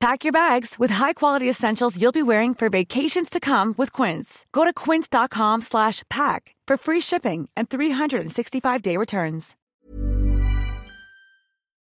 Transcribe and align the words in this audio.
Pack 0.00 0.24
your 0.24 0.32
bags 0.32 0.78
with 0.78 0.90
high-quality 0.90 1.46
essentials 1.46 2.00
you'll 2.00 2.10
be 2.10 2.22
wearing 2.22 2.54
for 2.54 2.70
vacations 2.70 3.28
to 3.28 3.38
come 3.38 3.74
with 3.76 3.92
Quince. 3.92 4.46
Go 4.50 4.64
to 4.64 4.72
quince.com 4.72 5.60
slash 5.60 6.02
pack 6.08 6.54
for 6.66 6.78
free 6.78 7.00
shipping 7.00 7.50
and 7.54 7.68
365-day 7.68 8.96
returns. 8.96 9.56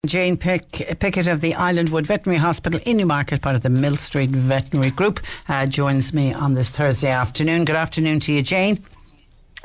Jane 0.06 0.38
Pick, 0.38 0.72
Pickett 1.00 1.28
of 1.28 1.42
the 1.42 1.52
Islandwood 1.52 2.06
Veterinary 2.06 2.40
Hospital 2.40 2.80
in 2.86 2.96
Newmarket, 2.96 3.42
part 3.42 3.58
of 3.58 3.64
the 3.64 3.70
Mill 3.70 3.98
Street 3.98 4.30
Veterinary 4.30 4.92
Group, 4.92 5.20
uh, 5.50 5.66
joins 5.66 6.14
me 6.14 6.32
on 6.34 6.54
this 6.54 6.70
Thursday 6.70 7.10
afternoon. 7.10 7.66
Good 7.66 7.76
afternoon 7.76 8.22
to 8.22 8.32
you, 8.32 8.42
Jane. 8.42 8.82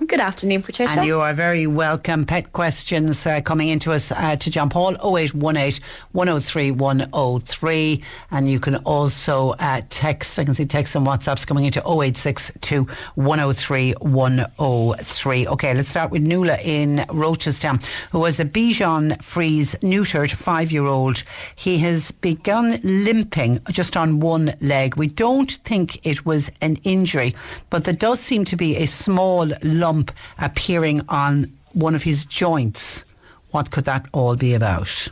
Good 0.07 0.21
afternoon, 0.21 0.63
Patricia. 0.63 0.99
And 0.99 1.07
you 1.07 1.21
are 1.21 1.33
very 1.33 1.67
welcome. 1.67 2.25
Pet 2.25 2.53
questions 2.53 3.25
uh, 3.27 3.41
coming 3.43 3.69
into 3.69 3.93
us 3.93 4.11
uh, 4.11 4.37
to 4.37 4.51
John 4.51 4.69
Paul 4.69 4.95
0818 4.95 5.83
103 6.13 6.71
103. 6.73 8.03
And 8.31 8.51
you 8.51 8.59
can 8.59 8.77
also 8.77 9.51
uh, 9.51 9.83
text, 9.91 10.39
I 10.39 10.45
can 10.45 10.55
see 10.55 10.65
texts 10.65 10.97
and 10.97 11.07
WhatsApps 11.07 11.47
coming 11.47 11.67
into 11.67 11.81
0862 11.81 12.85
103 13.15 13.93
103. 14.01 15.47
Okay, 15.49 15.75
let's 15.75 15.91
start 15.91 16.11
with 16.11 16.23
Nuala 16.23 16.57
in 16.65 16.97
Rochestown, 17.09 17.85
who 18.11 18.25
has 18.25 18.41
a 18.41 18.45
Bichon 18.45 19.23
Frise 19.23 19.77
neutered 19.83 20.33
five 20.33 20.73
year 20.73 20.87
old. 20.87 21.23
He 21.55 21.79
has 21.79 22.11
begun 22.11 22.81
limping 22.83 23.61
just 23.71 23.97
on 23.97 24.21
one 24.21 24.55
leg. 24.61 24.97
We 24.97 25.09
don't 25.09 25.51
think 25.51 26.05
it 26.05 26.27
was 26.27 26.51
an 26.61 26.77
injury, 26.83 27.37
but 27.71 27.85
there 27.85 27.95
does 27.95 28.21
seem 28.21 28.45
to 28.47 28.57
be 28.57 28.77
a 28.77 28.87
small 28.87 29.47
lump 29.63 29.92
appearing 30.39 31.01
on 31.09 31.53
one 31.73 31.95
of 31.95 32.03
his 32.03 32.25
joints. 32.25 33.05
What 33.51 33.71
could 33.71 33.85
that 33.85 34.07
all 34.13 34.37
be 34.37 34.55
about? 34.55 35.09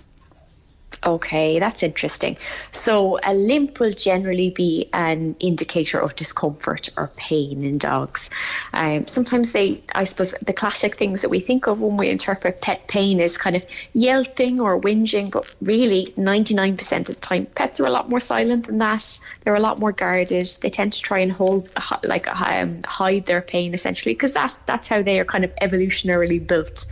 Okay, 1.03 1.59
that's 1.59 1.83
interesting. 1.83 2.37
So, 2.73 3.19
a 3.25 3.33
limp 3.33 3.81
will 3.81 3.95
generally 3.95 4.51
be 4.51 4.91
an 4.93 5.35
indicator 5.41 5.99
of 5.99 6.15
discomfort 6.15 6.91
or 6.99 7.11
pain 7.17 7.63
in 7.63 7.79
dogs. 7.79 8.29
Um, 8.75 9.07
sometimes 9.07 9.53
they, 9.53 9.83
I 9.95 10.05
suppose, 10.05 10.33
the 10.43 10.53
classic 10.53 10.99
things 10.99 11.23
that 11.23 11.31
we 11.31 11.41
think 11.41 11.67
of 11.67 11.81
when 11.81 11.97
we 11.97 12.11
interpret 12.11 12.61
pet 12.61 12.87
pain 12.87 13.19
is 13.19 13.39
kind 13.39 13.57
of 13.57 13.65
yelping 13.95 14.61
or 14.61 14.79
whinging, 14.79 15.31
but 15.31 15.47
really, 15.63 16.13
99% 16.19 17.09
of 17.09 17.15
the 17.15 17.15
time, 17.15 17.47
pets 17.47 17.81
are 17.81 17.87
a 17.87 17.91
lot 17.91 18.11
more 18.11 18.21
silent 18.21 18.67
than 18.67 18.77
that. 18.79 19.19
They're 19.41 19.55
a 19.55 19.61
lot 19.61 19.79
more 19.79 19.93
guarded. 19.93 20.51
They 20.61 20.69
tend 20.69 20.93
to 20.93 21.01
try 21.01 21.21
and 21.21 21.33
hold, 21.33 21.73
like, 22.05 22.29
um, 22.29 22.83
hide 22.87 23.25
their 23.25 23.41
pain 23.41 23.73
essentially, 23.73 24.15
because 24.15 24.35
that's 24.35 24.57
that's 24.57 24.87
how 24.87 25.01
they 25.01 25.19
are 25.19 25.25
kind 25.25 25.47
of 25.47 25.55
evolutionarily 25.63 26.47
built. 26.47 26.85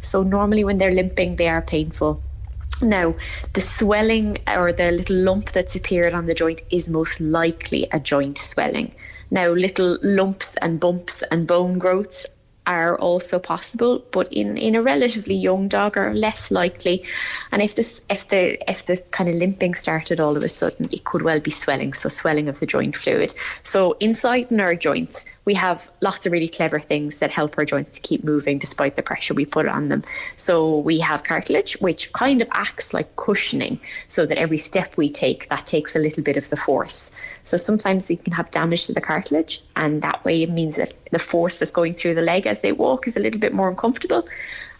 So, 0.00 0.24
normally, 0.24 0.64
when 0.64 0.78
they're 0.78 0.90
limping, 0.90 1.36
they 1.36 1.48
are 1.48 1.62
painful. 1.62 2.20
Now, 2.82 3.14
the 3.52 3.60
swelling 3.60 4.38
or 4.48 4.72
the 4.72 4.90
little 4.90 5.16
lump 5.16 5.52
that's 5.52 5.76
appeared 5.76 6.14
on 6.14 6.26
the 6.26 6.34
joint 6.34 6.62
is 6.70 6.88
most 6.88 7.20
likely 7.20 7.86
a 7.92 8.00
joint 8.00 8.38
swelling. 8.38 8.94
Now, 9.30 9.50
little 9.50 9.98
lumps 10.02 10.56
and 10.56 10.80
bumps 10.80 11.22
and 11.30 11.46
bone 11.46 11.78
growths 11.78 12.26
are 12.66 12.96
also 12.98 13.38
possible, 13.38 14.04
but 14.10 14.32
in, 14.32 14.56
in 14.56 14.74
a 14.74 14.82
relatively 14.82 15.34
young 15.34 15.68
dog 15.68 15.96
are 15.96 16.14
less 16.14 16.50
likely. 16.50 17.04
And 17.50 17.62
if 17.62 17.74
this 17.74 18.04
if 18.08 18.28
the 18.28 18.58
if 18.70 18.86
the 18.86 19.02
kind 19.10 19.28
of 19.28 19.34
limping 19.36 19.74
started 19.74 20.20
all 20.20 20.36
of 20.36 20.42
a 20.42 20.48
sudden, 20.48 20.88
it 20.92 21.04
could 21.04 21.22
well 21.22 21.40
be 21.40 21.50
swelling, 21.50 21.92
so 21.92 22.08
swelling 22.08 22.48
of 22.48 22.60
the 22.60 22.66
joint 22.66 22.94
fluid. 22.94 23.34
So 23.62 23.96
inside 24.00 24.52
in 24.52 24.60
our 24.60 24.74
joints, 24.74 25.24
we 25.44 25.54
have 25.54 25.90
lots 26.00 26.26
of 26.26 26.32
really 26.32 26.48
clever 26.48 26.78
things 26.78 27.18
that 27.18 27.30
help 27.30 27.58
our 27.58 27.64
joints 27.64 27.92
to 27.92 28.00
keep 28.00 28.22
moving 28.22 28.58
despite 28.58 28.96
the 28.96 29.02
pressure 29.02 29.34
we 29.34 29.44
put 29.44 29.66
on 29.66 29.88
them. 29.88 30.04
So 30.36 30.78
we 30.78 31.00
have 31.00 31.24
cartilage, 31.24 31.74
which 31.80 32.12
kind 32.12 32.42
of 32.42 32.48
acts 32.52 32.94
like 32.94 33.16
cushioning, 33.16 33.80
so 34.08 34.24
that 34.26 34.38
every 34.38 34.58
step 34.58 34.96
we 34.96 35.08
take, 35.08 35.48
that 35.48 35.66
takes 35.66 35.96
a 35.96 35.98
little 35.98 36.22
bit 36.22 36.36
of 36.36 36.48
the 36.48 36.56
force. 36.56 37.10
So 37.42 37.56
sometimes 37.56 38.06
they 38.06 38.16
can 38.16 38.32
have 38.32 38.50
damage 38.50 38.86
to 38.86 38.92
the 38.92 39.00
cartilage, 39.00 39.62
and 39.74 40.02
that 40.02 40.24
way 40.24 40.42
it 40.42 40.50
means 40.50 40.76
that 40.76 40.94
the 41.10 41.18
force 41.18 41.58
that's 41.58 41.72
going 41.72 41.94
through 41.94 42.14
the 42.14 42.22
leg 42.22 42.46
as 42.46 42.60
they 42.60 42.72
walk 42.72 43.06
is 43.06 43.16
a 43.16 43.20
little 43.20 43.40
bit 43.40 43.52
more 43.52 43.68
uncomfortable. 43.68 44.26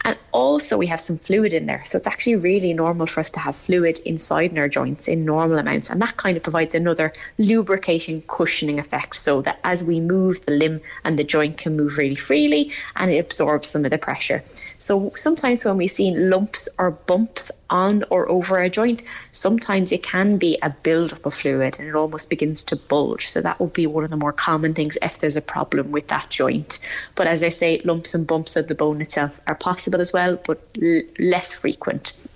And 0.05 0.17
also, 0.33 0.79
we 0.79 0.87
have 0.87 1.01
some 1.01 1.17
fluid 1.17 1.53
in 1.53 1.67
there. 1.67 1.83
So 1.85 1.99
it's 1.99 2.07
actually 2.07 2.37
really 2.37 2.73
normal 2.73 3.07
for 3.07 3.21
us 3.21 3.31
to 3.33 3.41
have 3.41 3.55
fluid 3.55 4.01
inside 4.05 4.51
in 4.51 4.59
our 4.59 4.69
joints 4.69 5.07
in 5.07 5.25
normal 5.25 5.59
amounts. 5.59 5.91
And 5.91 6.01
that 6.03 6.17
kind 6.17 6.37
of 6.37 6.43
provides 6.43 6.75
another 6.75 7.13
lubricating, 7.39 8.23
cushioning 8.23 8.79
effect 8.79 9.17
so 9.17 9.43
that 9.43 9.61
as 9.65 9.85
we 9.85 10.01
move, 10.01 10.45
the 10.47 10.53
limb 10.53 10.81
and 11.05 11.19
the 11.19 11.25
joint 11.25 11.59
can 11.59 11.77
move 11.77 11.99
really 11.99 12.15
freely 12.15 12.73
and 12.97 13.11
it 13.11 13.19
absorbs 13.19 13.69
some 13.69 13.85
of 13.85 13.91
the 13.91 13.99
pressure. 13.99 14.43
So 14.79 15.13
sometimes 15.15 15.65
when 15.65 15.77
we 15.77 15.87
see 15.87 16.11
lumps 16.17 16.69
or 16.79 16.91
bumps 16.91 17.51
on 17.71 18.05
or 18.11 18.29
over 18.29 18.61
a 18.61 18.71
joint, 18.71 19.03
sometimes 19.31 19.93
it 19.93 20.03
can 20.03 20.39
be 20.39 20.59
a 20.63 20.71
buildup 20.71 21.25
of 21.27 21.35
fluid 21.35 21.79
and 21.79 21.89
it 21.89 21.95
almost 21.95 22.29
begins 22.31 22.65
to 22.65 22.77
bulge. 22.77 23.29
So 23.29 23.41
that 23.41 23.61
would 23.61 23.73
be 23.73 23.87
one 23.87 24.05
of 24.05 24.11
the 24.11 24.17
more 24.17 24.33
common 24.33 24.75
things 24.75 24.99
if 25.03 25.19
there's 25.19 25.37
a 25.37 25.43
problem 25.43 25.93
with 25.93 26.09
that 26.09 26.31
joint. 26.31 26.79
But 27.15 27.27
as 27.27 27.43
I 27.43 27.49
say, 27.49 27.81
lumps 27.85 28.15
and 28.15 28.27
bumps 28.27 28.57
of 28.57 28.69
the 28.69 28.75
bone 28.75 29.01
itself 29.01 29.41
are 29.47 29.55
possible 29.55 29.92
possible 29.93 30.00
as 30.00 30.12
well, 30.12 30.39
but 30.47 30.61
l- 30.83 31.03
less 31.19 31.53
frequent. 31.53 32.27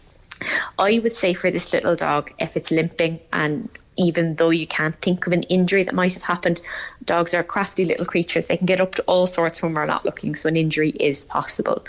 I 0.79 0.99
would 0.99 1.13
say 1.13 1.35
for 1.35 1.51
this 1.51 1.73
little 1.73 1.97
dog, 1.97 2.33
if 2.39 2.57
it's 2.57 2.71
limping 2.71 3.21
and 3.33 3.69
even 3.99 4.37
though 4.37 4.51
you 4.51 4.67
can't 4.67 4.95
think 4.97 5.27
of 5.27 5.33
an 5.33 5.45
injury 5.45 5.83
that 5.85 5.95
might 5.95 6.13
have 6.13 6.23
happened, 6.23 6.61
dogs 7.05 7.33
are 7.33 7.43
crafty 7.43 7.87
little 7.87 8.05
creatures. 8.05 8.47
They 8.47 8.59
can 8.59 8.67
get 8.67 8.81
up 8.81 8.95
to 8.97 9.03
all 9.07 9.27
sorts 9.27 9.63
when 9.63 9.73
we're 9.73 9.87
not 9.87 10.05
looking, 10.05 10.35
so 10.35 10.49
an 10.49 10.57
injury 10.57 10.91
is 10.91 11.25
possible. 11.25 11.83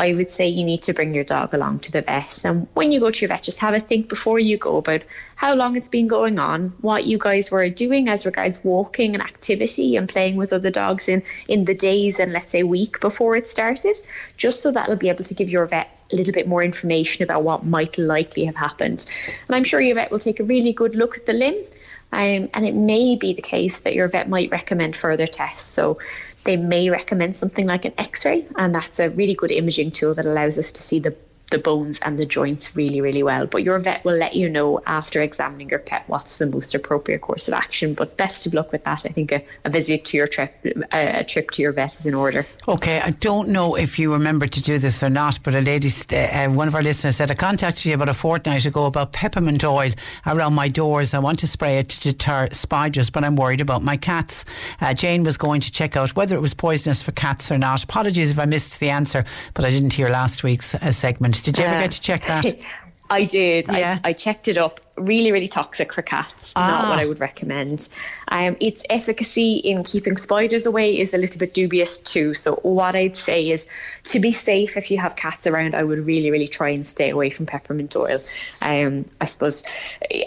I 0.00 0.14
would 0.14 0.30
say 0.30 0.48
you 0.48 0.64
need 0.64 0.80
to 0.82 0.94
bring 0.94 1.14
your 1.14 1.24
dog 1.24 1.52
along 1.52 1.80
to 1.80 1.92
the 1.92 2.00
vet. 2.00 2.42
And 2.46 2.66
when 2.72 2.90
you 2.90 3.00
go 3.00 3.10
to 3.10 3.20
your 3.20 3.28
vet, 3.28 3.42
just 3.42 3.58
have 3.60 3.74
a 3.74 3.80
think 3.80 4.08
before 4.08 4.38
you 4.38 4.56
go 4.56 4.78
about 4.78 5.02
how 5.36 5.54
long 5.54 5.76
it's 5.76 5.90
been 5.90 6.08
going 6.08 6.38
on, 6.38 6.70
what 6.80 7.04
you 7.04 7.18
guys 7.18 7.50
were 7.50 7.68
doing 7.68 8.08
as 8.08 8.24
regards 8.24 8.64
walking 8.64 9.14
and 9.14 9.22
activity 9.22 9.96
and 9.96 10.08
playing 10.08 10.36
with 10.36 10.54
other 10.54 10.70
dogs 10.70 11.06
in, 11.06 11.22
in 11.48 11.66
the 11.66 11.74
days 11.74 12.18
and 12.18 12.32
let's 12.32 12.50
say 12.50 12.62
week 12.62 12.98
before 13.00 13.36
it 13.36 13.50
started, 13.50 13.96
just 14.38 14.62
so 14.62 14.72
that'll 14.72 14.96
be 14.96 15.10
able 15.10 15.24
to 15.24 15.34
give 15.34 15.50
your 15.50 15.66
vet 15.66 15.94
a 16.12 16.16
little 16.16 16.32
bit 16.32 16.48
more 16.48 16.62
information 16.62 17.22
about 17.22 17.42
what 17.42 17.66
might 17.66 17.98
likely 17.98 18.46
have 18.46 18.56
happened. 18.56 19.04
And 19.48 19.54
I'm 19.54 19.64
sure 19.64 19.82
your 19.82 19.96
vet 19.96 20.10
will 20.10 20.18
take 20.18 20.40
a 20.40 20.44
really 20.44 20.72
good 20.72 20.94
look 20.94 21.18
at 21.18 21.26
the 21.26 21.34
limb. 21.34 21.62
Um, 22.12 22.50
and 22.54 22.66
it 22.66 22.74
may 22.74 23.14
be 23.14 23.34
the 23.34 23.42
case 23.42 23.80
that 23.80 23.94
your 23.94 24.08
vet 24.08 24.28
might 24.28 24.50
recommend 24.50 24.96
further 24.96 25.28
tests. 25.28 25.68
So 25.68 25.98
they 26.44 26.56
may 26.56 26.90
recommend 26.90 27.36
something 27.36 27.66
like 27.66 27.84
an 27.84 27.92
x 27.98 28.24
ray, 28.24 28.46
and 28.56 28.74
that's 28.74 28.98
a 29.00 29.10
really 29.10 29.34
good 29.34 29.50
imaging 29.50 29.90
tool 29.90 30.14
that 30.14 30.26
allows 30.26 30.58
us 30.58 30.72
to 30.72 30.82
see 30.82 30.98
the 30.98 31.16
the 31.50 31.58
bones 31.58 32.00
and 32.00 32.18
the 32.18 32.26
joints 32.26 32.74
really, 32.76 33.00
really 33.00 33.22
well. 33.22 33.46
But 33.46 33.62
your 33.62 33.78
vet 33.78 34.04
will 34.04 34.16
let 34.16 34.34
you 34.34 34.48
know 34.48 34.80
after 34.86 35.20
examining 35.20 35.68
your 35.68 35.78
pet 35.78 36.04
what's 36.06 36.38
the 36.38 36.46
most 36.46 36.74
appropriate 36.74 37.20
course 37.20 37.48
of 37.48 37.54
action. 37.54 37.94
But 37.94 38.16
best 38.16 38.46
of 38.46 38.54
luck 38.54 38.72
with 38.72 38.84
that. 38.84 39.04
I 39.04 39.10
think 39.10 39.32
a, 39.32 39.44
a 39.64 39.70
visit 39.70 40.04
to 40.06 40.16
your 40.16 40.28
trip, 40.28 40.54
a, 40.92 41.24
trip 41.24 41.50
to 41.52 41.62
your 41.62 41.72
vet 41.72 41.94
is 41.94 42.06
in 42.06 42.14
order. 42.14 42.46
Okay, 42.68 43.00
I 43.00 43.10
don't 43.10 43.48
know 43.48 43.74
if 43.74 43.98
you 43.98 44.12
remember 44.12 44.46
to 44.46 44.62
do 44.62 44.78
this 44.78 45.02
or 45.02 45.10
not, 45.10 45.38
but 45.42 45.54
a 45.54 45.60
lady, 45.60 45.90
uh, 46.12 46.48
one 46.48 46.68
of 46.68 46.74
our 46.74 46.82
listeners 46.82 47.16
said, 47.16 47.30
I 47.30 47.34
contacted 47.34 47.84
you 47.84 47.94
about 47.94 48.08
a 48.08 48.14
fortnight 48.14 48.64
ago 48.66 48.86
about 48.86 49.12
peppermint 49.12 49.64
oil 49.64 49.90
around 50.26 50.54
my 50.54 50.68
doors. 50.68 51.14
I 51.14 51.18
want 51.18 51.38
to 51.40 51.46
spray 51.46 51.78
it 51.78 51.88
to 51.90 52.12
deter 52.12 52.48
spiders, 52.52 53.10
but 53.10 53.24
I'm 53.24 53.36
worried 53.36 53.60
about 53.60 53.82
my 53.82 53.96
cats. 53.96 54.44
Uh, 54.80 54.94
Jane 54.94 55.24
was 55.24 55.36
going 55.36 55.60
to 55.62 55.72
check 55.72 55.96
out 55.96 56.14
whether 56.16 56.36
it 56.36 56.40
was 56.40 56.54
poisonous 56.54 57.02
for 57.02 57.12
cats 57.12 57.50
or 57.50 57.58
not. 57.58 57.82
Apologies 57.82 58.30
if 58.30 58.38
I 58.38 58.44
missed 58.44 58.78
the 58.80 58.90
answer, 58.90 59.24
but 59.54 59.64
I 59.64 59.70
didn't 59.70 59.94
hear 59.94 60.08
last 60.08 60.42
week's 60.44 60.74
uh, 60.74 60.92
segment. 60.92 61.39
Did 61.42 61.58
you 61.58 61.64
ever 61.64 61.76
uh, 61.76 61.80
get 61.80 61.92
to 61.92 62.00
check 62.00 62.26
that? 62.26 62.44
I 63.10 63.24
did. 63.24 63.68
Yeah. 63.68 63.98
I, 64.04 64.10
I 64.10 64.12
checked 64.12 64.48
it 64.48 64.56
up 64.56 64.80
really, 64.96 65.32
really 65.32 65.48
toxic 65.48 65.92
for 65.92 66.02
cats. 66.02 66.52
Ah. 66.56 66.68
Not 66.68 66.88
what 66.90 66.98
I 66.98 67.06
would 67.06 67.20
recommend. 67.20 67.88
Um, 68.28 68.56
its 68.60 68.84
efficacy 68.90 69.54
in 69.56 69.84
keeping 69.84 70.16
spiders 70.16 70.66
away 70.66 70.98
is 70.98 71.14
a 71.14 71.18
little 71.18 71.38
bit 71.38 71.54
dubious 71.54 72.00
too. 72.00 72.34
So 72.34 72.56
what 72.56 72.94
I'd 72.94 73.16
say 73.16 73.50
is 73.50 73.66
to 74.04 74.20
be 74.20 74.32
safe, 74.32 74.76
if 74.76 74.90
you 74.90 74.98
have 74.98 75.16
cats 75.16 75.46
around, 75.46 75.74
I 75.74 75.82
would 75.82 76.04
really, 76.06 76.30
really 76.30 76.48
try 76.48 76.70
and 76.70 76.86
stay 76.86 77.10
away 77.10 77.30
from 77.30 77.46
peppermint 77.46 77.96
oil. 77.96 78.20
Um, 78.62 79.06
I 79.20 79.24
suppose 79.24 79.62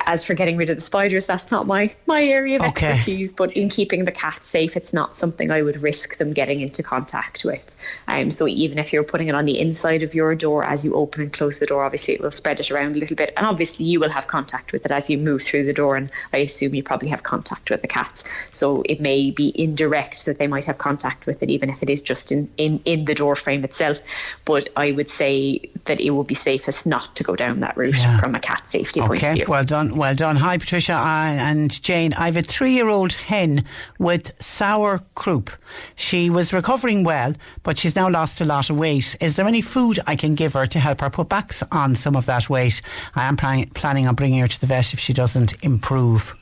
as 0.06 0.24
for 0.24 0.34
getting 0.34 0.58
rid 0.58 0.70
of 0.70 0.78
the 0.78 0.82
spiders, 0.82 1.26
that's 1.26 1.52
not 1.52 1.68
my 1.68 1.94
my 2.06 2.24
area 2.24 2.58
of 2.58 2.64
okay. 2.64 2.92
expertise. 2.92 3.34
But 3.34 3.52
in 3.54 3.70
keeping 3.70 4.06
the 4.06 4.12
cats 4.12 4.48
safe, 4.48 4.76
it's 4.76 4.94
not 4.94 5.16
something 5.16 5.52
I 5.52 5.62
would 5.62 5.82
risk 5.82 6.18
them 6.18 6.32
getting 6.32 6.62
into 6.62 6.82
contact 6.82 7.46
with. 7.46 7.76
Um, 8.08 8.32
so 8.32 8.48
even 8.48 8.80
if 8.80 8.92
you're 8.92 9.04
putting 9.04 9.28
it 9.28 9.36
on 9.36 9.46
the 9.46 9.60
inside 9.60 10.04
of 10.04 10.16
your 10.16 10.36
door 10.36 10.64
as 10.64 10.84
you 10.84 10.96
open 10.96 11.22
and 11.22 11.34
close 11.34 11.60
the 11.60 11.66
door, 11.66 11.84
obviously 11.84 12.14
it 12.16 12.22
will 12.22 12.32
spread 12.32 12.60
it 12.60 12.72
around 12.72 12.96
a 12.96 13.00
little 13.00 13.16
bit, 13.16 13.34
and 13.38 13.46
obviously 13.46 13.86
you 13.86 14.00
will 14.00 14.10
have 14.10 14.28
contact 14.28 14.53
contact 14.54 14.72
with 14.72 14.86
it 14.86 14.92
as 14.92 15.10
you 15.10 15.18
move 15.18 15.42
through 15.42 15.64
the 15.64 15.74
door. 15.74 15.96
And 15.96 16.12
I 16.32 16.38
assume 16.38 16.76
you 16.76 16.84
probably 16.84 17.10
have 17.10 17.24
contact 17.24 17.70
with 17.70 17.82
the 17.82 17.88
cats. 17.88 18.24
So 18.52 18.84
it 18.86 19.00
may 19.00 19.32
be 19.32 19.52
indirect 19.56 20.26
that 20.26 20.38
they 20.38 20.48
might 20.48 20.66
have 20.66 20.78
contact 20.78 21.26
with 21.26 21.42
it, 21.42 21.50
even 21.50 21.70
if 21.70 21.82
it 21.82 21.90
is 21.90 22.02
just 22.02 22.32
in, 22.32 22.50
in, 22.58 22.80
in 22.86 23.06
the 23.06 23.16
door 23.16 23.36
frame 23.36 23.64
itself. 23.64 24.00
But 24.46 24.70
I 24.76 24.92
would 24.92 25.10
say 25.10 25.60
that 25.86 26.00
it 26.00 26.12
would 26.12 26.28
be 26.28 26.36
safest 26.36 26.86
not 26.86 27.16
to 27.16 27.24
go 27.24 27.36
down 27.36 27.62
that 27.62 27.76
route 27.76 27.98
yeah. 27.98 28.20
from 28.20 28.36
a 28.36 28.40
cat 28.40 28.70
safety 28.70 29.00
okay. 29.02 29.08
point 29.08 29.24
of 29.24 29.34
view. 29.34 29.46
Well 29.48 29.64
done. 29.64 29.96
Well 29.96 30.16
done. 30.16 30.36
Hi, 30.38 30.58
Patricia 30.58 30.94
and 30.94 31.70
Jane. 31.82 32.14
I 32.14 32.26
have 32.26 32.38
a 32.38 32.42
three 32.42 32.74
year 32.74 32.90
old 32.90 33.14
hen 33.14 33.66
with 33.98 34.32
sour 34.42 35.00
crop. 35.16 35.50
She 35.96 36.30
was 36.30 36.54
recovering 36.54 37.04
well, 37.04 37.34
but 37.64 37.78
she's 37.78 37.96
now 37.96 38.10
lost 38.10 38.42
a 38.42 38.46
lot 38.46 38.70
of 38.70 38.78
weight. 38.78 39.16
Is 39.20 39.36
there 39.36 39.48
any 39.48 39.62
food 39.62 40.00
I 40.06 40.16
can 40.16 40.36
give 40.36 40.54
her 40.54 40.68
to 40.68 40.80
help 40.80 41.02
her 41.02 41.10
put 41.10 41.30
back 41.30 41.52
on 41.72 41.96
some 41.96 42.16
of 42.16 42.26
that 42.28 42.50
weight? 42.50 42.82
I 43.16 43.24
am 43.24 43.38
planning, 43.38 43.70
planning 43.70 44.08
on 44.08 44.16
bringing 44.16 44.43
her 44.44 44.48
to 44.48 44.62
the 44.62 44.68
vet 44.68 44.94
if 44.94 45.00
she 45.00 45.14
doesn't 45.14 45.62
improve? 45.64 46.36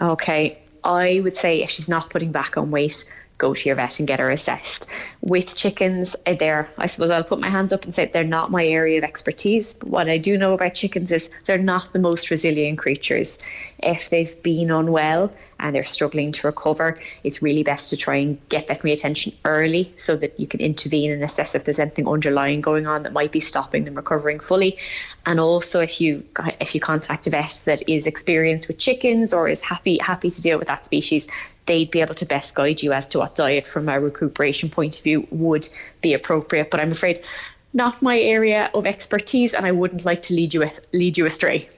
Okay, 0.00 0.58
I 0.84 1.20
would 1.20 1.36
say 1.36 1.62
if 1.62 1.70
she's 1.70 1.88
not 1.88 2.10
putting 2.10 2.32
back 2.32 2.56
on 2.56 2.70
weight, 2.70 3.04
go 3.42 3.52
to 3.52 3.68
your 3.68 3.74
vet 3.74 3.98
and 3.98 4.06
get 4.06 4.20
her 4.20 4.30
assessed. 4.30 4.86
With 5.20 5.56
chickens, 5.56 6.14
uh, 6.26 6.34
there, 6.34 6.68
I 6.78 6.86
suppose 6.86 7.10
I'll 7.10 7.24
put 7.24 7.40
my 7.40 7.50
hands 7.50 7.72
up 7.72 7.84
and 7.84 7.92
say 7.92 8.06
they're 8.06 8.22
not 8.22 8.52
my 8.52 8.64
area 8.64 8.98
of 8.98 9.04
expertise. 9.04 9.74
But 9.74 9.88
what 9.88 10.08
I 10.08 10.16
do 10.16 10.38
know 10.38 10.54
about 10.54 10.74
chickens 10.74 11.10
is 11.10 11.28
they're 11.44 11.58
not 11.58 11.92
the 11.92 11.98
most 11.98 12.30
resilient 12.30 12.78
creatures. 12.78 13.38
If 13.80 14.10
they've 14.10 14.40
been 14.44 14.70
unwell 14.70 15.32
and 15.58 15.74
they're 15.74 15.82
struggling 15.82 16.30
to 16.32 16.46
recover, 16.46 16.96
it's 17.24 17.42
really 17.42 17.64
best 17.64 17.90
to 17.90 17.96
try 17.96 18.16
and 18.16 18.38
get 18.48 18.68
veterinary 18.68 18.94
attention 18.94 19.32
early 19.44 19.92
so 19.96 20.14
that 20.16 20.38
you 20.38 20.46
can 20.46 20.60
intervene 20.60 21.10
and 21.10 21.24
assess 21.24 21.56
if 21.56 21.64
there's 21.64 21.80
anything 21.80 22.06
underlying 22.06 22.60
going 22.60 22.86
on 22.86 23.02
that 23.02 23.12
might 23.12 23.32
be 23.32 23.40
stopping 23.40 23.82
them 23.84 23.96
recovering 23.96 24.38
fully. 24.38 24.78
And 25.26 25.40
also, 25.40 25.80
if 25.80 26.00
you 26.00 26.24
if 26.60 26.74
you 26.76 26.80
contact 26.80 27.26
a 27.26 27.30
vet 27.30 27.60
that 27.64 27.88
is 27.88 28.06
experienced 28.06 28.68
with 28.68 28.78
chickens 28.78 29.32
or 29.32 29.48
is 29.48 29.62
happy 29.62 29.98
happy 29.98 30.30
to 30.30 30.42
deal 30.42 30.58
with 30.60 30.68
that 30.68 30.84
species, 30.84 31.26
they'd 31.66 31.90
be 31.90 32.00
able 32.00 32.14
to 32.14 32.26
best 32.26 32.54
guide 32.54 32.82
you 32.82 32.92
as 32.92 33.08
to 33.08 33.18
what 33.18 33.34
diet 33.34 33.66
from 33.66 33.88
a 33.88 34.00
recuperation 34.00 34.68
point 34.68 34.98
of 34.98 35.04
view 35.04 35.26
would 35.30 35.68
be 36.00 36.14
appropriate. 36.14 36.70
But 36.70 36.80
I'm 36.80 36.92
afraid 36.92 37.18
not 37.74 38.02
my 38.02 38.18
area 38.18 38.70
of 38.74 38.86
expertise, 38.86 39.54
and 39.54 39.66
I 39.66 39.72
wouldn't 39.72 40.04
like 40.04 40.22
to 40.22 40.34
lead 40.34 40.54
you 40.54 40.70
lead 40.92 41.16
you 41.16 41.26
astray. 41.26 41.68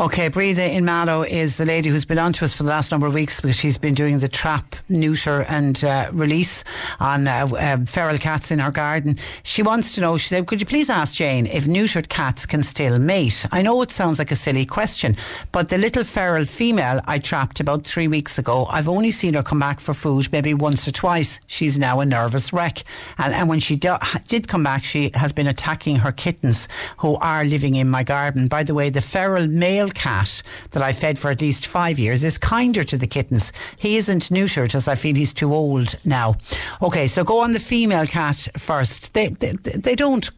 Okay, 0.00 0.28
Breathe 0.28 0.58
in 0.58 0.84
Mallow 0.84 1.22
is 1.22 1.56
the 1.56 1.64
lady 1.64 1.90
who's 1.90 2.04
been 2.04 2.18
on 2.18 2.32
to 2.32 2.44
us 2.44 2.54
for 2.54 2.62
the 2.62 2.70
last 2.70 2.90
number 2.90 3.06
of 3.06 3.14
weeks 3.14 3.40
because 3.40 3.56
she's 3.56 3.76
been 3.76 3.94
doing 3.94 4.18
the 4.18 4.28
trap, 4.28 4.64
neuter, 4.88 5.42
and 5.42 5.84
uh, 5.84 6.08
release 6.12 6.64
on 6.98 7.28
uh, 7.28 7.46
uh, 7.46 7.76
feral 7.84 8.18
cats 8.18 8.50
in 8.50 8.58
her 8.58 8.70
garden. 8.70 9.18
She 9.42 9.62
wants 9.62 9.94
to 9.94 10.00
know, 10.00 10.16
she 10.16 10.28
said, 10.28 10.46
Could 10.46 10.60
you 10.60 10.66
please 10.66 10.88
ask 10.88 11.14
Jane 11.14 11.46
if 11.46 11.66
neutered 11.66 12.08
cats 12.08 12.46
can 12.46 12.62
still 12.62 12.98
mate? 12.98 13.46
I 13.52 13.62
know 13.62 13.80
it 13.82 13.90
sounds 13.90 14.18
like 14.18 14.30
a 14.30 14.36
silly 14.36 14.64
question, 14.64 15.16
but 15.52 15.68
the 15.68 15.78
little 15.78 16.04
feral 16.04 16.46
female 16.46 17.00
I 17.06 17.18
trapped 17.18 17.60
about 17.60 17.84
three 17.84 18.08
weeks 18.08 18.38
ago, 18.38 18.66
I've 18.66 18.88
only 18.88 19.10
seen 19.10 19.34
her 19.34 19.42
come 19.42 19.60
back 19.60 19.78
for 19.78 19.94
food 19.94 20.32
maybe 20.32 20.54
once 20.54 20.88
or 20.88 20.92
twice. 20.92 21.38
She's 21.46 21.78
now 21.78 22.00
a 22.00 22.06
nervous 22.06 22.52
wreck. 22.52 22.82
And, 23.18 23.34
and 23.34 23.48
when 23.48 23.60
she 23.60 23.76
do, 23.76 23.96
did 24.26 24.48
come 24.48 24.62
back, 24.62 24.84
she 24.84 25.10
has 25.14 25.32
been 25.32 25.46
attacking 25.46 25.96
her 25.96 26.12
kittens 26.12 26.66
who 26.98 27.16
are 27.16 27.44
living 27.44 27.74
in 27.74 27.88
my 27.88 28.02
garden. 28.02 28.48
By 28.48 28.62
the 28.62 28.74
way, 28.74 28.90
the 28.90 29.00
feral 29.00 29.46
male 29.52 29.90
cat 29.90 30.42
that 30.70 30.82
I 30.82 30.92
fed 30.92 31.18
for 31.18 31.30
at 31.30 31.40
least 31.40 31.66
five 31.66 31.98
years 31.98 32.24
is 32.24 32.38
kinder 32.38 32.84
to 32.84 32.96
the 32.96 33.06
kittens. 33.06 33.52
He 33.76 33.96
isn't 33.96 34.24
neutered 34.30 34.74
as 34.74 34.88
I 34.88 34.94
feel 34.94 35.14
he's 35.14 35.32
too 35.32 35.52
old 35.54 35.94
now. 36.04 36.36
Okay, 36.80 37.06
so 37.06 37.24
go 37.24 37.40
on 37.40 37.52
the 37.52 37.60
female 37.60 38.06
cat 38.06 38.48
first. 38.56 39.14
They, 39.14 39.28
they, 39.28 39.52
they 39.52 39.94
don't 39.94 40.30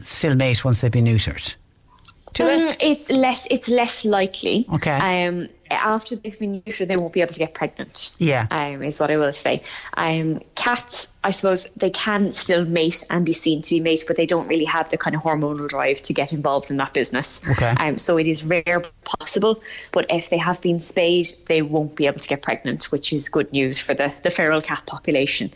still 0.00 0.34
mate 0.34 0.64
once 0.64 0.80
they've 0.80 0.90
been 0.90 1.04
neutered. 1.04 1.56
Mm, 2.34 2.76
it's 2.80 3.10
less. 3.10 3.46
It's 3.50 3.68
less 3.68 4.04
likely. 4.04 4.66
Okay. 4.72 5.26
Um, 5.26 5.46
after 5.74 6.16
they've 6.16 6.38
been 6.38 6.62
neutered, 6.62 6.88
they 6.88 6.96
won't 6.96 7.12
be 7.12 7.20
able 7.20 7.32
to 7.32 7.38
get 7.38 7.54
pregnant. 7.54 8.12
Yeah. 8.18 8.46
Um, 8.50 8.82
is 8.82 9.00
what 9.00 9.10
I 9.10 9.16
will 9.16 9.32
say. 9.32 9.62
Um, 9.96 10.40
cats, 10.54 11.08
I 11.22 11.30
suppose 11.30 11.64
they 11.76 11.90
can 11.90 12.32
still 12.32 12.64
mate 12.64 13.04
and 13.10 13.24
be 13.24 13.32
seen 13.32 13.62
to 13.62 13.70
be 13.70 13.80
mate, 13.80 14.04
but 14.06 14.16
they 14.16 14.26
don't 14.26 14.46
really 14.46 14.64
have 14.64 14.90
the 14.90 14.98
kind 14.98 15.16
of 15.16 15.22
hormonal 15.22 15.68
drive 15.68 16.02
to 16.02 16.12
get 16.12 16.32
involved 16.32 16.70
in 16.70 16.76
that 16.78 16.92
business. 16.92 17.40
Okay. 17.48 17.74
Um, 17.78 17.98
so 17.98 18.18
it 18.18 18.26
is 18.26 18.44
rare 18.44 18.82
possible, 19.04 19.62
but 19.92 20.06
if 20.10 20.30
they 20.30 20.38
have 20.38 20.60
been 20.60 20.80
spayed, 20.80 21.28
they 21.46 21.62
won't 21.62 21.96
be 21.96 22.06
able 22.06 22.18
to 22.18 22.28
get 22.28 22.42
pregnant, 22.42 22.92
which 22.92 23.12
is 23.12 23.28
good 23.28 23.52
news 23.52 23.78
for 23.78 23.94
the, 23.94 24.12
the 24.22 24.30
feral 24.30 24.60
cat 24.60 24.84
population. 24.86 25.50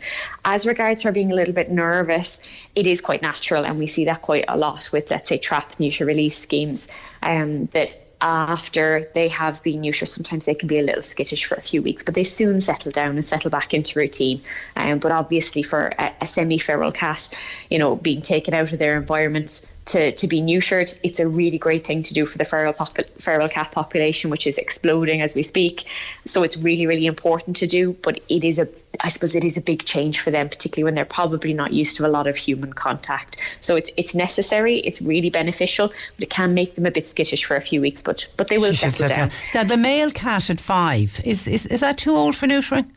As 0.45 0.65
regards 0.65 1.03
her 1.03 1.11
being 1.11 1.31
a 1.31 1.35
little 1.35 1.53
bit 1.53 1.69
nervous, 1.69 2.41
it 2.75 2.87
is 2.87 3.01
quite 3.01 3.21
natural, 3.21 3.65
and 3.65 3.77
we 3.77 3.87
see 3.87 4.05
that 4.05 4.21
quite 4.21 4.45
a 4.47 4.57
lot 4.57 4.89
with, 4.91 5.11
let's 5.11 5.29
say, 5.29 5.37
trap 5.37 5.79
neuter 5.79 6.05
release 6.05 6.37
schemes. 6.37 6.87
Um, 7.21 7.65
that 7.67 8.08
after 8.21 9.09
they 9.13 9.27
have 9.29 9.63
been 9.63 9.81
neutered, 9.81 10.07
sometimes 10.07 10.45
they 10.45 10.55
can 10.55 10.67
be 10.67 10.79
a 10.79 10.83
little 10.83 11.01
skittish 11.01 11.45
for 11.45 11.55
a 11.55 11.61
few 11.61 11.81
weeks, 11.81 12.03
but 12.03 12.15
they 12.15 12.23
soon 12.23 12.59
settle 12.59 12.91
down 12.91 13.11
and 13.11 13.23
settle 13.23 13.49
back 13.49 13.73
into 13.73 13.97
routine. 13.97 14.41
Um, 14.75 14.99
but 14.99 15.11
obviously, 15.11 15.63
for 15.63 15.93
a, 15.97 16.13
a 16.21 16.27
semi-feral 16.27 16.91
cat, 16.91 17.33
you 17.69 17.79
know, 17.79 17.95
being 17.95 18.21
taken 18.21 18.53
out 18.53 18.71
of 18.71 18.79
their 18.79 18.97
environment 18.97 19.65
to, 19.89 20.11
to 20.11 20.27
be 20.27 20.41
neutered, 20.41 20.97
it's 21.03 21.19
a 21.19 21.27
really 21.27 21.57
great 21.57 21.85
thing 21.85 22.03
to 22.03 22.13
do 22.13 22.25
for 22.25 22.37
the 22.37 22.45
feral, 22.45 22.73
popu- 22.73 23.09
feral 23.19 23.49
cat 23.49 23.71
population, 23.71 24.29
which 24.29 24.45
is 24.45 24.57
exploding 24.57 25.21
as 25.21 25.35
we 25.35 25.43
speak. 25.43 25.85
So 26.25 26.43
it's 26.43 26.57
really, 26.57 26.85
really 26.85 27.05
important 27.05 27.55
to 27.57 27.67
do. 27.67 27.93
But 27.93 28.19
it 28.29 28.43
is 28.43 28.59
a, 28.59 28.67
I 28.99 29.09
suppose, 29.09 29.35
it 29.35 29.43
is 29.43 29.57
a 29.57 29.61
big 29.61 29.85
change 29.85 30.19
for 30.19 30.31
them, 30.31 30.49
particularly 30.49 30.85
when 30.85 30.95
they're 30.95 31.05
probably 31.05 31.53
not 31.53 31.73
used 31.73 31.97
to 31.97 32.05
a 32.05 32.09
lot 32.09 32.27
of 32.27 32.35
human 32.35 32.73
contact. 32.73 33.37
So 33.61 33.75
it's 33.75 33.89
it's 33.97 34.15
necessary. 34.15 34.79
It's 34.79 35.01
really 35.01 35.29
beneficial, 35.29 35.87
but 35.87 36.23
it 36.23 36.29
can 36.29 36.53
make 36.53 36.75
them 36.75 36.85
a 36.85 36.91
bit 36.91 37.07
skittish 37.07 37.45
for 37.45 37.55
a 37.55 37.61
few 37.61 37.81
weeks. 37.81 38.01
But 38.01 38.27
but 38.37 38.47
they 38.47 38.57
will 38.57 38.73
settle 38.73 39.07
down. 39.07 39.31
Now 39.53 39.63
the 39.63 39.77
male 39.77 40.11
cat 40.11 40.49
at 40.49 40.61
five 40.61 41.19
is 41.23 41.47
is, 41.47 41.65
is 41.65 41.79
that 41.79 41.97
too 41.97 42.15
old 42.15 42.35
for 42.35 42.47
neutering? 42.47 42.89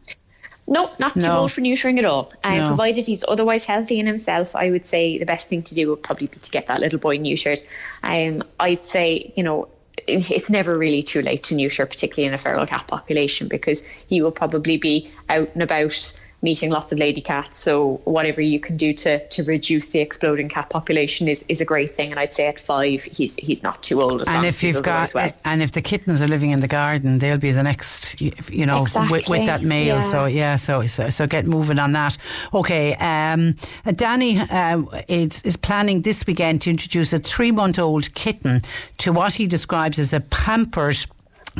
No, 0.72 0.90
not 0.98 1.14
too 1.14 1.20
No. 1.20 1.40
old 1.40 1.52
for 1.52 1.60
neutering 1.60 1.98
at 1.98 2.04
all. 2.06 2.32
And 2.42 2.60
No. 2.60 2.66
provided 2.66 3.06
he's 3.06 3.24
otherwise 3.28 3.64
healthy 3.66 3.98
in 3.98 4.06
himself, 4.06 4.56
I 4.56 4.70
would 4.70 4.86
say 4.86 5.18
the 5.18 5.26
best 5.26 5.48
thing 5.48 5.62
to 5.64 5.74
do 5.74 5.90
would 5.90 6.02
probably 6.02 6.28
be 6.28 6.38
to 6.38 6.50
get 6.50 6.66
that 6.68 6.80
little 6.80 6.98
boy 6.98 7.18
neutered. 7.18 7.62
Um, 8.02 8.42
I'd 8.58 8.84
say, 8.86 9.32
you 9.36 9.42
know, 9.42 9.68
it's 10.08 10.48
never 10.48 10.76
really 10.76 11.02
too 11.02 11.20
late 11.20 11.42
to 11.44 11.54
neuter, 11.54 11.84
particularly 11.84 12.26
in 12.26 12.32
a 12.34 12.38
feral 12.38 12.66
cat 12.66 12.86
population, 12.88 13.48
because 13.48 13.82
he 14.06 14.22
will 14.22 14.32
probably 14.32 14.78
be 14.78 15.10
out 15.28 15.50
and 15.52 15.62
about 15.62 16.12
meeting 16.42 16.70
lots 16.70 16.92
of 16.92 16.98
lady 16.98 17.20
cats. 17.20 17.58
So 17.58 18.00
whatever 18.04 18.40
you 18.40 18.58
can 18.58 18.76
do 18.76 18.92
to 18.94 19.26
to 19.28 19.44
reduce 19.44 19.88
the 19.90 20.00
exploding 20.00 20.48
cat 20.48 20.70
population 20.70 21.28
is, 21.28 21.44
is 21.48 21.60
a 21.60 21.64
great 21.64 21.94
thing. 21.94 22.10
And 22.10 22.18
I'd 22.18 22.34
say 22.34 22.48
at 22.48 22.60
five, 22.60 23.04
he's 23.04 23.36
he's 23.36 23.62
not 23.62 23.82
too 23.82 24.02
old. 24.02 24.22
As 24.22 24.28
And 24.28 24.44
if 24.44 24.62
you've 24.62 24.82
got, 24.82 25.14
well. 25.14 25.30
and 25.44 25.62
if 25.62 25.72
the 25.72 25.82
kittens 25.82 26.20
are 26.20 26.28
living 26.28 26.50
in 26.50 26.60
the 26.60 26.68
garden, 26.68 27.18
they'll 27.18 27.38
be 27.38 27.52
the 27.52 27.62
next, 27.62 28.20
you 28.20 28.66
know, 28.66 28.86
with, 29.10 29.28
with 29.28 29.46
that 29.46 29.62
male. 29.62 30.02
So 30.02 30.26
yeah. 30.26 30.56
so, 30.56 30.86
so 30.86 31.08
so 31.08 31.26
get 31.26 31.46
moving 31.46 31.78
on 31.78 31.92
that. 31.92 32.16
Okay, 32.52 32.94
um, 32.96 33.54
Danny 33.94 34.38
uh, 34.38 34.82
is 35.08 35.42
is 35.42 35.56
planning 35.56 36.02
this 36.02 36.26
weekend 36.26 36.62
to 36.62 36.70
introduce 36.70 37.12
a 37.12 37.18
three 37.18 37.50
month 37.50 37.78
old 37.78 38.12
kitten 38.14 38.62
to 38.98 39.12
what 39.12 39.32
he 39.32 39.46
describes 39.46 39.98
as 39.98 40.12
a 40.12 40.20
pampered. 40.20 40.96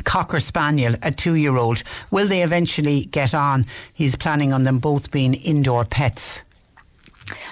Cocker 0.04 0.40
Spaniel, 0.40 0.94
a 1.02 1.10
two 1.10 1.34
year 1.34 1.56
old. 1.56 1.82
Will 2.10 2.26
they 2.26 2.42
eventually 2.42 3.06
get 3.06 3.34
on? 3.34 3.66
He's 3.92 4.16
planning 4.16 4.52
on 4.52 4.64
them 4.64 4.78
both 4.78 5.10
being 5.10 5.34
indoor 5.34 5.84
pets. 5.84 6.42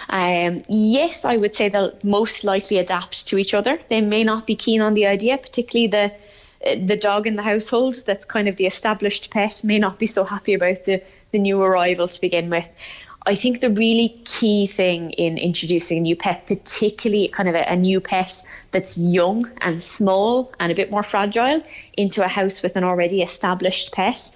Um, 0.09 0.63
yes, 0.69 1.25
I 1.25 1.37
would 1.37 1.55
say 1.55 1.69
they'll 1.69 1.97
most 2.03 2.43
likely 2.43 2.79
adapt 2.79 3.29
to 3.29 3.39
each 3.39 3.55
other. 3.55 3.79
They 3.89 4.01
may 4.01 4.25
not 4.25 4.47
be 4.47 4.57
keen 4.57 4.81
on 4.81 4.95
the 4.95 5.07
idea, 5.07 5.39
particularly 5.39 5.87
the 5.87 6.13
uh, 6.67 6.77
the 6.85 6.97
dog 6.97 7.27
in 7.27 7.37
the 7.37 7.43
household 7.43 7.97
that's 8.05 8.27
kind 8.27 8.47
of 8.49 8.57
the 8.57 8.67
established 8.67 9.31
pet 9.31 9.63
may 9.65 9.79
not 9.79 9.99
be 9.99 10.07
so 10.07 10.25
happy 10.25 10.55
about 10.55 10.85
the 10.85 11.03
the 11.33 11.39
new 11.39 11.63
arrival 11.63 12.09
to 12.09 12.21
begin 12.21 12.51
with. 12.51 12.69
I 13.27 13.35
think 13.35 13.61
the 13.61 13.71
really 13.71 14.21
key 14.25 14.67
thing 14.67 15.11
in 15.13 15.37
introducing 15.37 15.99
a 15.99 16.01
new 16.01 16.17
pet, 16.17 16.47
particularly 16.47 17.29
kind 17.29 17.49
of 17.49 17.55
a, 17.55 17.65
a 17.71 17.77
new 17.77 18.01
pet 18.01 18.43
that's 18.71 18.97
young 18.97 19.45
and 19.61 19.83
small 19.83 20.53
and 20.59 20.73
a 20.73 20.75
bit 20.75 20.91
more 20.91 21.03
fragile, 21.03 21.63
into 21.97 22.25
a 22.25 22.29
house 22.29 22.63
with 22.63 22.77
an 22.77 22.85
already 22.85 23.21
established 23.21 23.93
pet, 23.93 24.35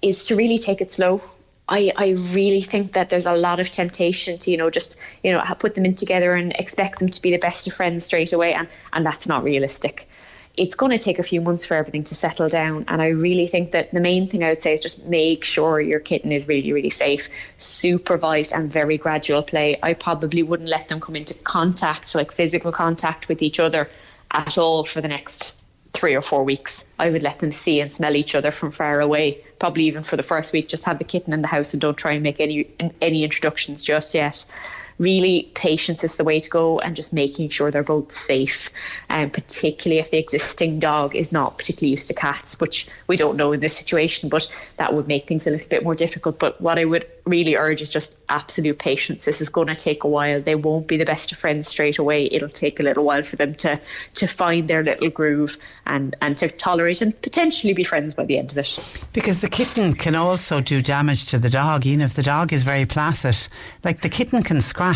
is 0.00 0.26
to 0.26 0.36
really 0.36 0.58
take 0.58 0.80
it 0.80 0.90
slow. 0.90 1.20
I, 1.68 1.92
I 1.96 2.08
really 2.32 2.62
think 2.62 2.94
that 2.94 3.10
there's 3.10 3.26
a 3.26 3.36
lot 3.36 3.60
of 3.60 3.70
temptation 3.70 4.38
to, 4.38 4.50
you 4.50 4.56
know, 4.56 4.70
just, 4.70 4.98
you 5.22 5.30
know, 5.30 5.42
put 5.58 5.74
them 5.74 5.84
in 5.84 5.94
together 5.94 6.32
and 6.32 6.52
expect 6.58 6.98
them 6.98 7.08
to 7.08 7.22
be 7.22 7.30
the 7.30 7.38
best 7.38 7.66
of 7.66 7.74
friends 7.74 8.04
straight 8.04 8.32
away. 8.32 8.52
And, 8.54 8.66
and 8.92 9.06
that's 9.06 9.28
not 9.28 9.44
realistic. 9.44 10.08
It's 10.56 10.74
going 10.74 10.96
to 10.96 11.02
take 11.02 11.18
a 11.18 11.22
few 11.22 11.40
months 11.40 11.64
for 11.64 11.74
everything 11.74 12.04
to 12.04 12.14
settle 12.14 12.48
down. 12.48 12.84
And 12.88 13.00
I 13.00 13.08
really 13.08 13.46
think 13.46 13.70
that 13.70 13.90
the 13.90 14.00
main 14.00 14.26
thing 14.26 14.44
I 14.44 14.50
would 14.50 14.62
say 14.62 14.74
is 14.74 14.80
just 14.80 15.06
make 15.06 15.44
sure 15.44 15.80
your 15.80 16.00
kitten 16.00 16.30
is 16.30 16.46
really, 16.46 16.72
really 16.72 16.90
safe, 16.90 17.28
supervised 17.56 18.52
and 18.52 18.70
very 18.70 18.98
gradual 18.98 19.42
play. 19.42 19.78
I 19.82 19.94
probably 19.94 20.42
wouldn't 20.42 20.68
let 20.68 20.88
them 20.88 21.00
come 21.00 21.16
into 21.16 21.34
contact, 21.34 22.14
like 22.14 22.32
physical 22.32 22.70
contact 22.70 23.28
with 23.28 23.40
each 23.40 23.58
other 23.58 23.88
at 24.30 24.58
all 24.58 24.84
for 24.84 25.00
the 25.00 25.08
next 25.08 25.62
three 25.92 26.14
or 26.14 26.22
four 26.22 26.42
weeks. 26.44 26.84
I 26.98 27.10
would 27.10 27.22
let 27.22 27.38
them 27.38 27.52
see 27.52 27.80
and 27.80 27.92
smell 27.92 28.16
each 28.16 28.34
other 28.34 28.50
from 28.50 28.70
far 28.70 29.00
away. 29.00 29.44
Probably 29.58 29.84
even 29.84 30.02
for 30.02 30.16
the 30.16 30.22
first 30.22 30.52
week, 30.52 30.68
just 30.68 30.84
have 30.84 30.98
the 30.98 31.04
kitten 31.04 31.32
in 31.32 31.42
the 31.42 31.48
house 31.48 31.74
and 31.74 31.80
don't 31.80 31.96
try 31.96 32.12
and 32.12 32.22
make 32.22 32.40
any 32.40 32.68
any 33.00 33.24
introductions 33.24 33.82
just 33.82 34.14
yet. 34.14 34.44
Really, 35.02 35.50
patience 35.54 36.04
is 36.04 36.14
the 36.14 36.22
way 36.22 36.38
to 36.38 36.48
go, 36.48 36.78
and 36.78 36.94
just 36.94 37.12
making 37.12 37.48
sure 37.48 37.72
they're 37.72 37.82
both 37.82 38.12
safe. 38.12 38.70
And 39.08 39.32
particularly 39.32 39.98
if 39.98 40.12
the 40.12 40.18
existing 40.18 40.78
dog 40.78 41.16
is 41.16 41.32
not 41.32 41.58
particularly 41.58 41.90
used 41.90 42.06
to 42.06 42.14
cats, 42.14 42.60
which 42.60 42.86
we 43.08 43.16
don't 43.16 43.36
know 43.36 43.50
in 43.50 43.58
this 43.58 43.76
situation, 43.76 44.28
but 44.28 44.48
that 44.76 44.94
would 44.94 45.08
make 45.08 45.26
things 45.26 45.44
a 45.46 45.50
little 45.50 45.68
bit 45.68 45.82
more 45.82 45.96
difficult. 45.96 46.38
But 46.38 46.60
what 46.60 46.78
I 46.78 46.84
would 46.84 47.04
really 47.26 47.56
urge 47.56 47.82
is 47.82 47.90
just 47.90 48.16
absolute 48.28 48.78
patience. 48.78 49.24
This 49.24 49.40
is 49.40 49.48
going 49.48 49.66
to 49.68 49.74
take 49.74 50.04
a 50.04 50.08
while. 50.08 50.40
They 50.40 50.54
won't 50.54 50.86
be 50.86 50.96
the 50.96 51.04
best 51.04 51.32
of 51.32 51.38
friends 51.38 51.66
straight 51.66 51.98
away. 51.98 52.28
It'll 52.30 52.48
take 52.48 52.78
a 52.78 52.84
little 52.84 53.04
while 53.04 53.24
for 53.24 53.36
them 53.36 53.54
to 53.56 53.80
to 54.14 54.26
find 54.28 54.68
their 54.68 54.84
little 54.84 55.10
groove 55.10 55.58
and 55.86 56.14
and 56.20 56.38
to 56.38 56.48
tolerate 56.48 57.02
and 57.02 57.20
potentially 57.22 57.74
be 57.74 57.84
friends 57.84 58.14
by 58.14 58.24
the 58.24 58.38
end 58.38 58.52
of 58.52 58.58
it. 58.58 58.78
Because 59.12 59.40
the 59.40 59.48
kitten 59.48 59.94
can 59.94 60.14
also 60.14 60.60
do 60.60 60.80
damage 60.80 61.26
to 61.26 61.38
the 61.38 61.50
dog, 61.50 61.86
even 61.86 62.02
if 62.02 62.14
the 62.14 62.22
dog 62.22 62.52
is 62.52 62.62
very 62.62 62.86
placid. 62.86 63.48
Like 63.82 64.02
the 64.02 64.08
kitten 64.08 64.42
can 64.42 64.60
scratch. 64.60 64.91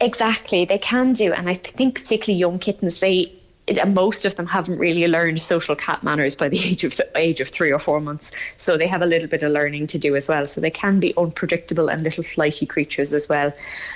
Exactly, 0.00 0.64
they 0.64 0.78
can 0.78 1.12
do, 1.12 1.32
and 1.32 1.48
I 1.48 1.54
think 1.54 1.94
particularly 1.94 2.38
young 2.38 2.58
kittens, 2.58 3.00
they 3.00 3.32
it- 3.66 3.92
most 3.92 4.24
of 4.24 4.36
them 4.36 4.46
haven't 4.46 4.78
really 4.78 5.06
learned 5.08 5.40
social 5.40 5.74
cat 5.74 6.02
manners 6.02 6.34
by 6.34 6.48
the 6.48 6.58
age 6.64 6.84
of 6.84 7.00
age 7.14 7.40
of 7.40 7.48
three 7.48 7.72
or 7.72 7.78
four 7.78 8.00
months, 8.00 8.32
so 8.56 8.76
they 8.76 8.86
have 8.86 9.02
a 9.02 9.06
little 9.06 9.28
bit 9.28 9.42
of 9.42 9.52
learning 9.52 9.86
to 9.88 9.98
do 9.98 10.14
as 10.16 10.28
well. 10.28 10.46
So 10.46 10.60
they 10.60 10.70
can 10.70 11.00
be 11.00 11.14
unpredictable 11.16 11.88
and 11.88 12.02
little 12.02 12.24
flighty 12.24 12.66
creatures 12.66 13.12
as 13.12 13.28
well. 13.28 13.52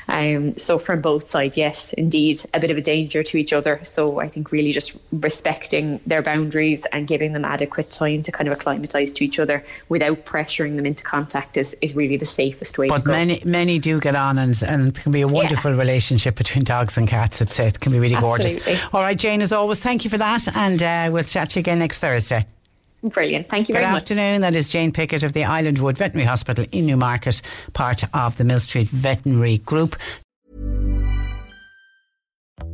Um, 0.08 0.56
so 0.56 0.78
from 0.78 1.00
both 1.00 1.22
sides, 1.22 1.56
yes, 1.56 1.92
indeed, 1.94 2.40
a 2.54 2.60
bit 2.60 2.70
of 2.70 2.76
a 2.76 2.80
danger 2.80 3.22
to 3.22 3.36
each 3.36 3.52
other. 3.52 3.80
So 3.84 4.20
I 4.20 4.28
think 4.28 4.52
really 4.52 4.72
just 4.72 4.96
respecting 5.12 6.00
their 6.06 6.22
boundaries 6.22 6.86
and 6.86 7.06
giving 7.06 7.32
them 7.32 7.44
adequate 7.44 7.90
time 7.90 8.22
to 8.22 8.32
kind 8.32 8.48
of 8.48 8.52
acclimatise 8.52 9.12
to 9.12 9.24
each 9.24 9.38
other 9.38 9.64
without 9.88 10.24
pressuring 10.24 10.76
them 10.76 10.86
into 10.86 11.04
contact 11.04 11.56
is, 11.56 11.76
is 11.80 11.94
really 11.94 12.16
the 12.16 12.26
safest 12.26 12.78
way. 12.78 12.88
But 12.88 13.06
many 13.06 13.42
many 13.44 13.78
do 13.78 14.00
get 14.00 14.16
on, 14.16 14.38
and, 14.38 14.60
and 14.62 14.88
it 14.88 14.94
can 15.02 15.12
be 15.12 15.20
a 15.20 15.28
wonderful 15.28 15.72
relationship 15.72 16.36
between 16.36 16.64
dogs 16.64 16.96
and 16.96 17.06
cats. 17.06 17.40
It's, 17.40 17.58
it 17.58 17.80
can 17.80 17.92
be 17.92 17.98
really 17.98 18.16
gorgeous. 18.16 18.58
All 18.92 19.02
right, 19.02 19.16
Jane, 19.16 19.42
as 19.42 19.52
always, 19.60 19.80
thank 19.80 20.04
you 20.04 20.10
for 20.10 20.18
that, 20.18 20.48
and 20.56 20.82
uh, 20.82 21.10
we'll 21.12 21.24
chat 21.24 21.50
to 21.50 21.58
you 21.58 21.60
again 21.60 21.78
next 21.78 21.98
Thursday. 21.98 22.46
Brilliant. 23.02 23.46
Thank 23.46 23.68
you 23.68 23.74
Good 23.74 23.80
very 23.80 23.92
much. 23.92 24.08
Good 24.08 24.18
afternoon. 24.18 24.40
That 24.42 24.54
is 24.54 24.68
Jane 24.68 24.92
Pickett 24.92 25.22
of 25.22 25.32
the 25.32 25.44
Island 25.44 25.78
Wood 25.78 25.96
Veterinary 25.96 26.26
Hospital 26.26 26.66
in 26.70 26.86
Newmarket, 26.86 27.40
part 27.72 28.02
of 28.14 28.36
the 28.36 28.44
Mill 28.44 28.60
Street 28.60 28.88
Veterinary 28.88 29.58
Group. 29.58 29.96